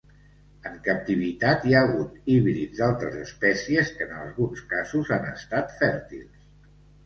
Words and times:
En 0.69 0.77
captivitat, 0.87 1.67
hi 1.71 1.75
ha 1.75 1.83
hagut 1.89 2.15
híbrids 2.33 2.81
d'altres 2.81 3.21
espècies, 3.27 3.95
que 4.01 4.07
en 4.09 4.19
alguns 4.25 4.67
casos 4.75 5.15
han 5.19 5.33
estat 5.37 5.81
fèrtils. 5.87 6.45